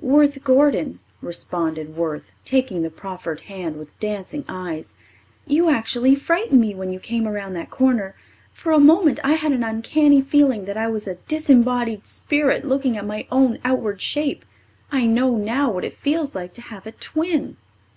"Worth 0.00 0.42
Gordon," 0.42 0.98
responded 1.22 1.96
Worth, 1.96 2.32
taking 2.44 2.82
the 2.82 2.90
proffered 2.90 3.42
hand 3.42 3.78
with 3.78 3.96
dancing 4.00 4.44
eyes. 4.48 4.94
"You 5.46 5.68
actually 5.68 6.16
frightened 6.16 6.60
me 6.60 6.74
when 6.74 6.92
you 6.92 6.98
came 6.98 7.28
around 7.28 7.52
that 7.52 7.70
corner. 7.70 8.16
For 8.52 8.72
a 8.72 8.80
moment 8.80 9.20
I 9.22 9.34
had 9.34 9.52
an 9.52 9.62
uncanny 9.62 10.20
feeling 10.20 10.64
that 10.64 10.76
I 10.76 10.88
was 10.88 11.06
a 11.06 11.18
disembodied 11.28 12.08
spirit 12.08 12.64
looking 12.64 12.96
at 12.96 13.06
my 13.06 13.28
own 13.30 13.58
outward 13.64 14.00
shape. 14.00 14.44
I 14.90 15.06
know 15.06 15.36
now 15.36 15.70
what 15.70 15.84
it 15.84 15.96
feels 15.96 16.34
like 16.34 16.52
to 16.54 16.60
have 16.62 16.86
a 16.88 16.90
twin." 16.90 17.56